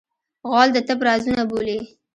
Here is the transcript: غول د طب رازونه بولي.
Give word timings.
غول 0.49 0.69
د 0.73 0.77
طب 0.87 0.99
رازونه 1.07 1.43
بولي. 1.49 1.79